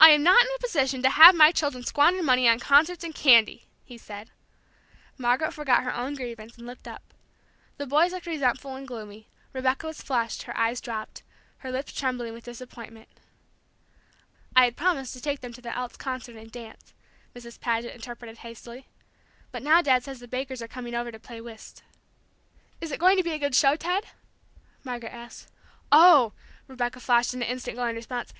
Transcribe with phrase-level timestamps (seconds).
[0.00, 3.14] "I am not in a position to have my children squander money on concerts and
[3.14, 4.32] candy," he said.
[5.16, 7.14] Margaret forgot her own grievance, and looked up.
[7.76, 11.22] The boys looked resentful and gloomy; Rebecca was flushed, her eyes dropped,
[11.58, 13.08] her lips trembling with disappointment.
[14.56, 16.92] "I had promised to take them to the Elks Concert and dance,"
[17.32, 17.60] Mrs.
[17.60, 18.88] Paget interpreted hastily.
[19.52, 21.84] "But now Dad says the Bakers are coming over to play whist."
[22.80, 24.04] "Is it going to be a good show, Ted?"
[24.82, 25.52] Margaret asked.
[25.92, 26.32] "Oh,"
[26.66, 28.32] Rebecca flashed into instant glowing response.